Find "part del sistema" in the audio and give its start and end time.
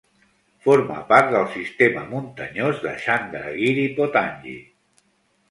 1.11-2.05